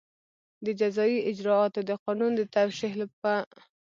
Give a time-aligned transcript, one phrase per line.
[0.65, 3.33] د جزایي اجراآتو د قانون د توشېح په